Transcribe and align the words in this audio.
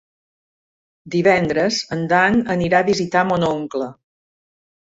Divendres 1.15 1.77
en 1.97 2.03
Dan 2.13 2.41
anirà 2.57 2.81
a 2.85 2.89
visitar 2.91 3.25
mon 3.33 3.47
oncle. 3.55 3.93